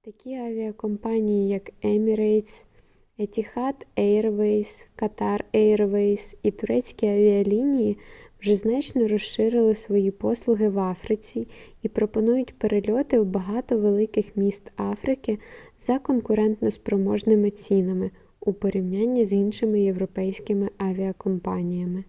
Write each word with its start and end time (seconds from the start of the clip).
такі 0.00 0.34
авіакомпанії 0.34 1.48
як 1.48 1.70
емірейтс 1.82 2.66
етіхад 3.18 3.86
ейрвейз 3.98 4.88
катар 4.96 5.44
ейрвейз 5.54 6.36
і 6.42 6.50
турецькі 6.50 7.06
авіалінії 7.06 7.98
вже 8.40 8.56
значно 8.56 9.08
розширили 9.08 9.74
свої 9.74 10.10
послуги 10.10 10.68
в 10.68 10.78
африці 10.78 11.48
і 11.82 11.88
пропонують 11.88 12.58
перельоти 12.58 13.20
в 13.20 13.24
багато 13.24 13.78
великих 13.78 14.36
міст 14.36 14.72
африки 14.76 15.38
за 15.78 15.98
конкурентоспроможними 15.98 17.50
цінами 17.50 18.10
у 18.40 18.52
порівнянні 18.52 19.24
з 19.24 19.32
іншими 19.32 19.80
європейськими 19.80 20.70
авіакомпаніями 20.78 22.04